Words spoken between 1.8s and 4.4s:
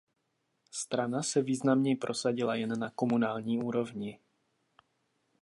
prosadila jen na komunální úrovni.